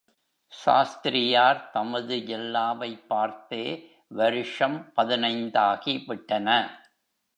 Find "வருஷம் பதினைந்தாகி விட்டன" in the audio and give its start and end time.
4.07-6.47